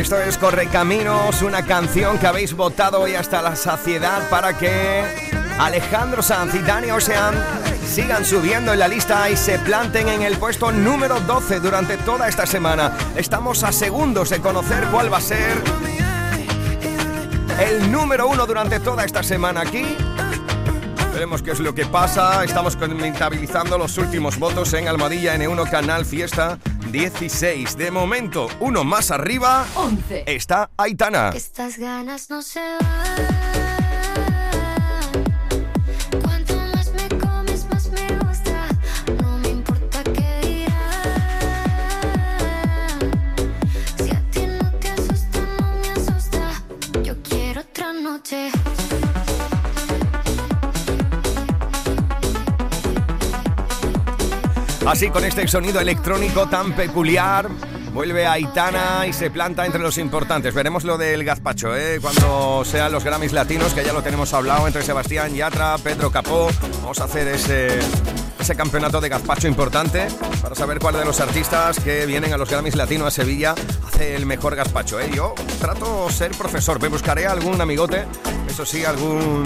[0.10, 5.04] Esto es Correcaminos, una canción que habéis votado hoy hasta la saciedad para que
[5.60, 7.36] Alejandro Sanz y Dani Ocean
[7.88, 12.28] sigan subiendo en la lista y se planten en el puesto número 12 durante toda
[12.28, 12.92] esta semana.
[13.16, 15.62] Estamos a segundos de conocer cuál va a ser
[17.60, 19.96] el número uno durante toda esta semana aquí.
[21.14, 22.44] Veremos qué es lo que pasa.
[22.44, 26.58] Estamos contabilizando los últimos votos en Almadilla N1 Canal Fiesta
[26.92, 27.78] 16.
[27.78, 29.66] De momento, uno más arriba.
[29.76, 30.24] 11.
[30.28, 31.32] Está Aitana.
[31.36, 33.79] Estas ganas no se van.
[55.00, 57.48] Así con este sonido electrónico tan peculiar.
[57.94, 60.54] Vuelve Aitana y se planta entre los importantes.
[60.54, 62.00] Veremos lo del gazpacho, ¿eh?
[62.02, 66.50] cuando sean los Grammys latinos, que ya lo tenemos hablado entre Sebastián Yatra, Pedro Capó.
[66.82, 67.80] Vamos a hacer ese,
[68.42, 70.06] ese campeonato de gazpacho importante
[70.42, 73.56] para saber cuál de los artistas que vienen a los Grammys latinos a Sevilla
[73.88, 75.00] hace el mejor gazpacho.
[75.00, 75.10] ¿eh?
[75.16, 78.04] Yo trato ser profesor, me buscaré algún amigote,
[78.50, 79.46] eso sí, algún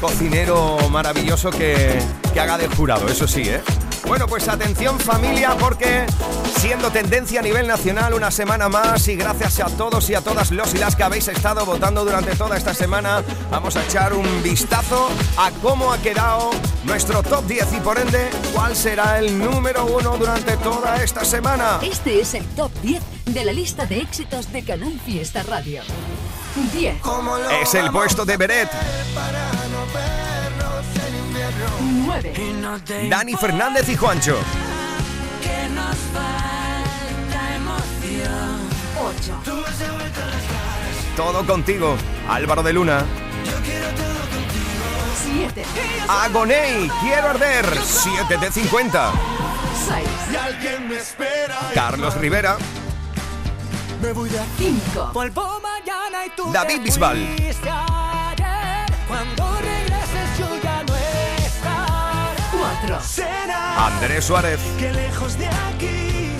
[0.00, 1.96] cocinero maravilloso que,
[2.34, 3.62] que haga de jurado, eso sí, ¿eh?
[4.10, 6.04] Bueno, pues atención familia porque
[6.58, 10.50] siendo tendencia a nivel nacional una semana más y gracias a todos y a todas
[10.50, 14.42] los y las que habéis estado votando durante toda esta semana, vamos a echar un
[14.42, 16.50] vistazo a cómo ha quedado
[16.82, 21.78] nuestro top 10 y por ende cuál será el número uno durante toda esta semana.
[21.80, 25.82] Este es el top 10 de la lista de éxitos de Canal Fiesta Radio.
[26.72, 26.96] 10.
[27.62, 28.70] Es el puesto de Beret.
[31.80, 33.08] 9.
[33.08, 34.38] Dani Fernández y Juancho.
[35.42, 38.68] Que nos falta emoción.
[38.98, 39.40] 8.
[39.44, 41.16] Tú has devuelto las caras.
[41.16, 41.96] Todo contigo.
[42.28, 43.04] Álvaro de Luna.
[43.44, 45.54] Yo quiero todo contigo.
[45.54, 45.64] 7.
[46.08, 47.66] Agoney, quiero arder.
[47.82, 49.12] 7 de 50.
[49.88, 50.08] 6.
[50.32, 51.58] Y alguien me espera.
[51.74, 52.56] Carlos Rivera.
[54.02, 54.80] Me voy de aquí.
[54.94, 55.10] 5.
[55.12, 57.36] Vuelvo mañana y tú David Bisbal.
[59.08, 59.60] Cuando
[63.80, 64.60] Andrés Suárez.
[64.78, 66.30] que lejos de aquí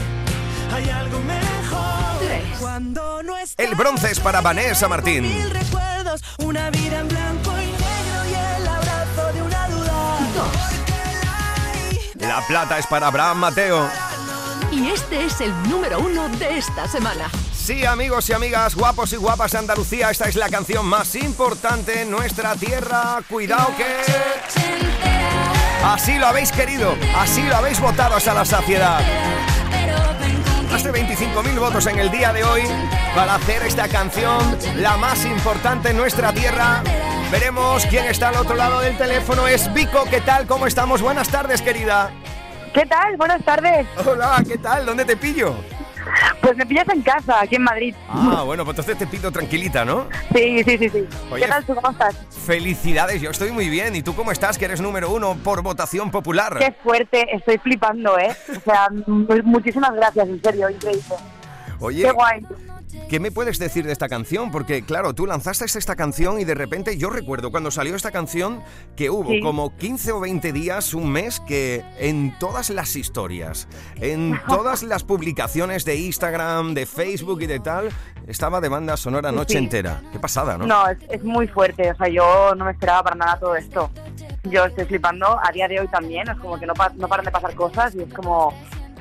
[0.73, 2.19] hay algo mejor.
[2.19, 2.59] 3.
[2.59, 5.23] Cuando no estás, El bronce es para Vanessa Martín.
[5.23, 10.19] mil recuerdos, una vida en blanco y negro y el abrazo de una duda.
[12.21, 12.29] 2.
[12.29, 13.89] La plata es para Abraham Mateo.
[14.71, 17.31] Y este es el número uno de esta semana.
[17.55, 22.03] Sí, amigos y amigas, guapos y guapas de Andalucía, esta es la canción más importante
[22.03, 23.21] en nuestra tierra.
[23.29, 24.01] Cuidado que...
[25.85, 29.01] Así lo habéis querido, así lo habéis votado hasta la saciedad.
[30.71, 32.63] Más de 25.000 votos en el día de hoy
[33.15, 36.83] para hacer esta canción la más importante en nuestra tierra.
[37.33, 39.49] Veremos quién está al otro lado del teléfono.
[39.49, 40.47] Es Vico, ¿qué tal?
[40.47, 41.01] ¿Cómo estamos?
[41.01, 42.11] Buenas tardes, querida.
[42.75, 43.17] ¿Qué tal?
[43.17, 43.87] Buenas tardes.
[44.05, 44.85] Hola, ¿qué tal?
[44.85, 45.57] ¿Dónde te pillo?
[46.51, 47.95] Pues me pillas en casa, aquí en Madrid.
[48.09, 50.09] Ah, bueno, pues entonces te pido tranquilita, ¿no?
[50.35, 51.07] Sí, sí, sí, sí.
[51.31, 51.77] Oye, ¿Qué tal tú?
[51.77, 52.17] ¿Cómo estás?
[52.45, 53.95] Felicidades, yo estoy muy bien.
[53.95, 54.59] ¿Y tú cómo estás?
[54.59, 56.57] Que eres número uno por votación popular.
[56.59, 58.35] Qué fuerte, estoy flipando, ¿eh?
[58.57, 61.05] O sea, mu- muchísimas gracias, en serio, increíble.
[61.79, 62.45] Oye, Qué guay.
[63.09, 64.51] ¿Qué me puedes decir de esta canción?
[64.51, 68.63] Porque, claro, tú lanzaste esta canción y de repente yo recuerdo cuando salió esta canción
[68.97, 69.41] que hubo Sí.
[69.41, 75.05] como 15 o 20 días, un mes, que en todas las historias, en todas las
[75.05, 77.91] publicaciones de Instagram, de Facebook y de tal,
[78.27, 79.59] estaba de banda sonora noche Sí.
[79.59, 80.03] entera.
[80.13, 80.67] Qué pasada, ¿no?
[80.67, 81.91] No, es, es muy fuerte.
[81.91, 83.91] O sea, yo no me esperaba para nada todo esto.
[84.45, 86.29] Yo estoy flipando a día de hoy también.
[86.29, 88.55] Es como que no, pa- no paran de pasar cosas y es como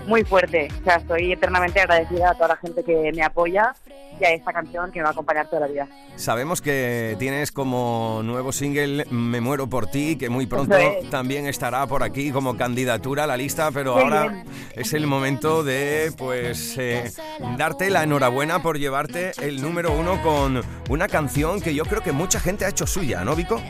[0.09, 0.67] muy fuerte.
[0.81, 3.73] O sea, estoy eternamente agradecida a toda la gente que me apoya
[4.19, 5.87] y a esta canción que me va a acompañar toda la vida.
[6.17, 11.09] Sabemos que tienes como nuevo single Me muero por ti, que muy pronto es.
[11.09, 14.43] también estará por aquí como candidatura a la lista, pero Qué ahora bien.
[14.73, 17.11] es el momento de pues eh,
[17.57, 22.11] darte la enhorabuena por llevarte el número uno con una canción que yo creo que
[22.11, 23.61] mucha gente ha hecho suya, ¿no, Vico?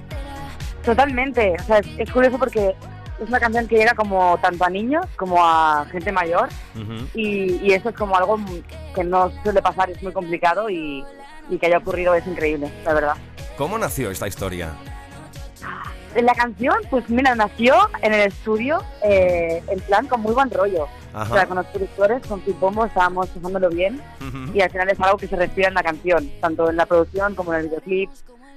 [0.83, 1.53] Totalmente.
[1.59, 2.73] O sea, es, es curioso porque
[3.21, 6.49] es una canción que llega como tanto a niños como a gente mayor
[7.13, 8.39] y, y eso es como algo
[8.95, 11.03] que no suele pasar, es muy complicado y,
[11.49, 13.15] y que haya ocurrido es increíble, la verdad.
[13.57, 14.71] ¿Cómo nació esta historia?
[16.15, 20.87] La canción, pues mira, nació en el estudio eh, en plan con muy buen rollo.
[21.13, 21.31] Ajá.
[21.31, 24.51] O sea, con los productores, con Tim Pombo, estábamos pasándolo bien Ujú.
[24.55, 27.35] y al final es algo que se respira en la canción, tanto en la producción
[27.35, 28.09] como en el videoclip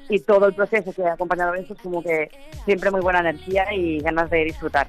[0.09, 2.31] y todo el proceso que ha acompañado eso es como que
[2.65, 4.89] siempre muy buena energía y ganas de disfrutar.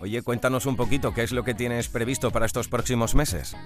[0.00, 3.56] Oye, cuéntanos un poquito qué es lo que tienes previsto para estos próximos meses.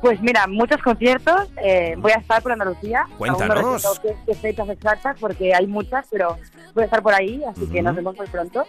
[0.00, 1.48] Pues mira, muchos conciertos.
[1.62, 3.06] eh, voy a estar por Andalucía.
[3.16, 3.84] Cuéntanos.
[3.84, 6.36] Aún no qué, qué fechas exactas porque hay muchas, pero
[6.74, 8.64] voy a estar por ahí, así que nos vemos muy pronto.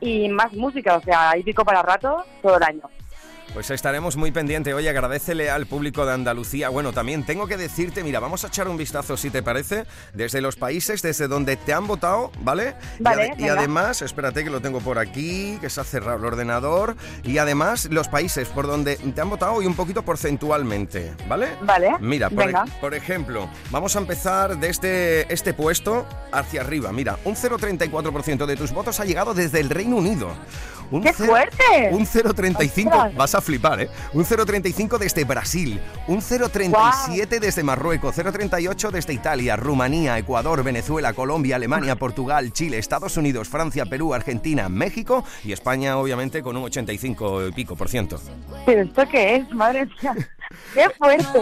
[0.00, 2.82] Y más música, o sea, hay pico para rato todo el año.
[3.54, 4.72] Pues estaremos muy pendientes.
[4.72, 6.70] Oye, agradecele al público de Andalucía.
[6.70, 9.84] Bueno, también tengo que decirte, mira, vamos a echar un vistazo, si te parece,
[10.14, 12.74] desde los países desde donde te han votado, ¿vale?
[12.98, 16.24] Y Vale, y, además, espérate que lo tengo por aquí, que se ha cerrado el
[16.24, 16.96] ordenador.
[17.24, 21.48] Y además, los países por donde te han votado y un poquito porcentualmente, ¿vale?
[21.60, 22.64] Vale, Mira, por, venga.
[22.66, 26.90] e- por ejemplo, vamos a empezar desde este puesto hacia arriba.
[26.90, 30.32] Mira, un 0,34% de tus votos ha llegado desde el Reino Unido.
[30.90, 31.88] Un ¡Qué fuerte!
[31.90, 33.14] Un 0,35, Ostras.
[33.14, 33.90] vas a flipar, ¿eh?
[34.12, 41.56] Un 0,35 desde Brasil, un 0,37 desde Marruecos, 0,38 desde Italia, Rumanía, Ecuador, Venezuela, Colombia,
[41.56, 47.48] Alemania, Portugal, Chile, Estados Unidos, Francia, Perú, Argentina, México y España, obviamente, con un 85
[47.48, 48.20] y pico por ciento.
[48.64, 49.50] ¿Pero esto qué es?
[49.52, 50.14] Madre mía.
[50.74, 51.40] ¡Qué fuerte!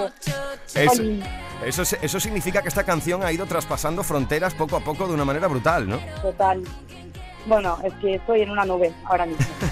[0.75, 5.15] Eso, eso, eso significa que esta canción ha ido traspasando fronteras poco a poco de
[5.15, 5.99] una manera brutal, ¿no?
[6.23, 6.63] Total.
[7.47, 9.47] Bueno, es que estoy en una nube ahora mismo.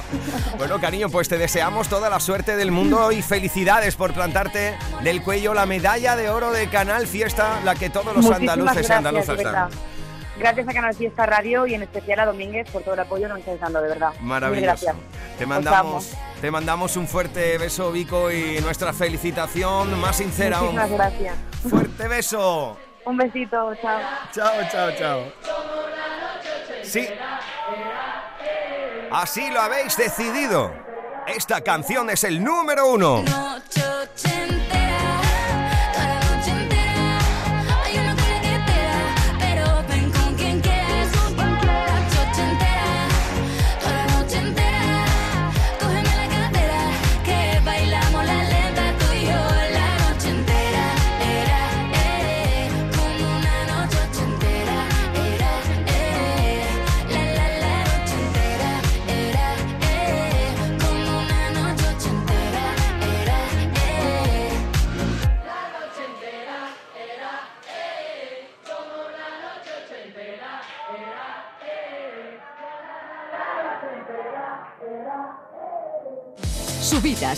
[0.58, 5.22] Bueno, cariño, pues te deseamos toda la suerte del mundo y felicidades por plantarte del
[5.22, 8.92] cuello la medalla de oro de Canal Fiesta, la que todos los Muchísimas andaluces y
[8.92, 9.70] andaluzas dan.
[10.38, 13.34] Gracias a Canal Fiesta Radio y en especial a Domínguez por todo el apoyo que
[13.34, 14.12] me estáis dando, de verdad.
[14.20, 14.66] Maravilloso.
[14.66, 14.96] gracias.
[15.36, 20.58] Te Os mandamos, te mandamos un fuerte beso, Vico, y nuestra felicitación más sincera.
[20.58, 20.76] aún.
[20.76, 21.34] Muchísimas gracias.
[21.68, 22.76] Fuerte beso.
[23.04, 24.00] Un besito, chao.
[24.32, 25.22] Chao, chao, chao.
[26.84, 27.08] Sí.
[29.10, 30.72] Así lo habéis decidido.
[31.26, 33.22] Esta canción es el número uno.
[33.22, 34.77] Noche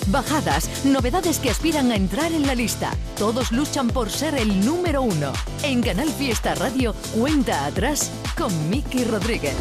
[0.08, 2.90] Bajadas, novedades que aspiran a entrar en la lista.
[3.16, 5.32] Todos luchan por ser el número uno.
[5.62, 9.54] En Canal Fiesta Radio, cuenta atrás con Miki Rodríguez.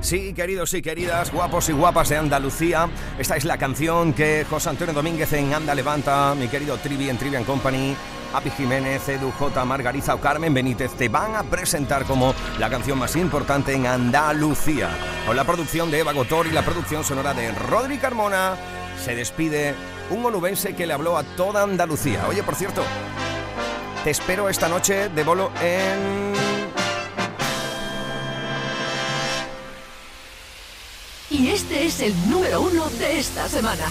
[0.00, 2.88] Sí, queridos y queridas, guapos y guapas de Andalucía,
[3.20, 7.18] esta es la canción que José Antonio Domínguez en Anda Levanta, mi querido Trivi en
[7.18, 7.94] Trivian Company,
[8.34, 12.98] Api Jiménez, Edu J, Margarita o Carmen Benítez te van a presentar como la canción
[12.98, 14.90] más importante en Andalucía.
[15.24, 18.56] Con la producción de Eva Gotor y la producción sonora de Rodri Carmona,
[19.02, 19.74] se despide
[20.10, 22.26] un onubense que le habló a toda Andalucía.
[22.28, 22.82] Oye, por cierto,
[24.04, 26.32] te espero esta noche de bolo en...
[31.30, 33.86] Y este es el número uno de esta semana.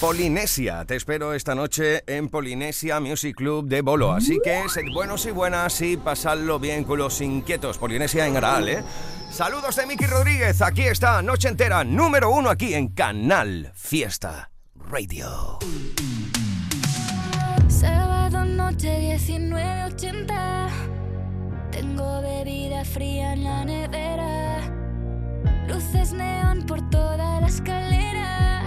[0.00, 0.86] Polinesia.
[0.86, 4.12] Te espero esta noche en Polinesia Music Club de Bolo.
[4.12, 7.76] Así que sed buenos y buenas y pasadlo bien con los inquietos.
[7.76, 8.82] Polinesia en Aral, ¿eh?
[9.30, 10.60] Saludos de Miki Rodríguez.
[10.60, 15.58] Aquí está, noche entera, número uno aquí en Canal Fiesta Radio.
[17.68, 20.68] Sábado noche 19.80
[21.70, 24.60] Tengo bebida fría en la nevera.
[25.68, 28.62] Luces neón por toda la escalera.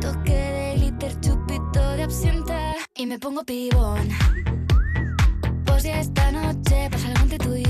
[0.00, 2.74] Toque de glitter, chupito de absenta.
[2.96, 4.08] Y me pongo pibón.
[5.64, 7.69] Pues ya esta noche pasa algo entre tú y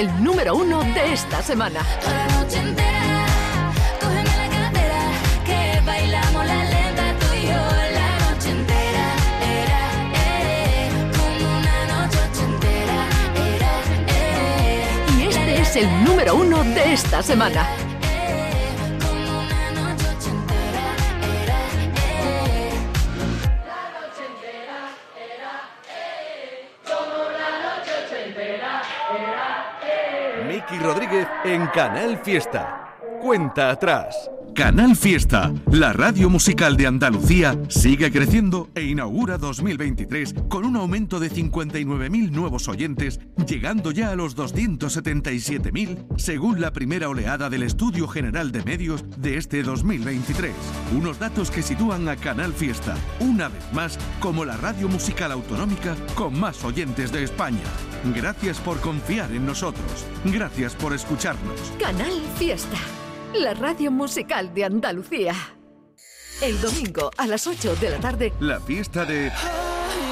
[0.00, 1.84] El número uno de esta semana.
[2.06, 3.26] La noche entera.
[14.64, 17.66] Era, Y este es el número uno de esta semana.
[31.54, 32.94] En Canal Fiesta.
[33.20, 34.30] Cuenta atrás.
[34.60, 41.18] Canal Fiesta, la radio musical de Andalucía, sigue creciendo e inaugura 2023 con un aumento
[41.18, 48.06] de 59.000 nuevos oyentes, llegando ya a los 277.000 según la primera oleada del Estudio
[48.06, 50.52] General de Medios de este 2023.
[50.94, 55.96] Unos datos que sitúan a Canal Fiesta, una vez más, como la radio musical autonómica
[56.14, 57.64] con más oyentes de España.
[58.14, 60.04] Gracias por confiar en nosotros.
[60.26, 61.72] Gracias por escucharnos.
[61.78, 62.76] Canal Fiesta,
[63.34, 65.34] la radio musical de Andalucía.
[66.42, 69.30] El domingo a las 8 de la tarde, La fiesta de...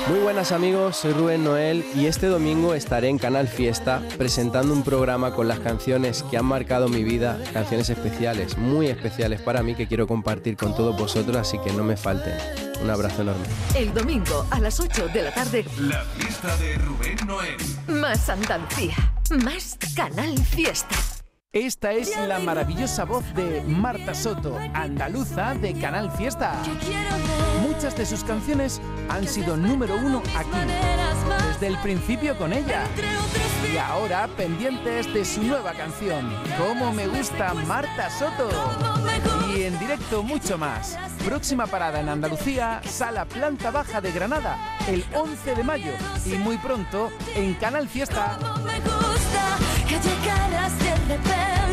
[0.08, 4.82] Muy buenas amigos, soy Rubén Noel y este domingo estaré en Canal Fiesta presentando un
[4.82, 9.74] programa con las canciones que han marcado mi vida, canciones especiales, muy especiales para mí
[9.74, 12.34] que quiero compartir con todos vosotros, así que no me falten.
[12.82, 13.44] Un abrazo enorme.
[13.74, 17.56] el domingo a las 8 de la tarde, La fiesta de Rubén Noel.
[17.88, 18.96] más Andalucía,
[19.44, 20.96] más Canal Fiesta.
[21.54, 26.52] Esta es la maravillosa voz de Marta Soto, andaluza de Canal Fiesta.
[27.62, 30.58] Muchas de sus canciones han sido número uno aquí,
[31.48, 32.84] desde el principio con ella.
[33.72, 38.50] Y ahora pendientes de su nueva canción, Cómo me gusta Marta Soto.
[39.56, 40.98] Y en directo mucho más.
[41.24, 45.92] Próxima parada en Andalucía, Sala Planta Baja de Granada, el 11 de mayo.
[46.26, 48.38] Y muy pronto en Canal Fiesta.
[49.88, 51.67] Que llegaras de repente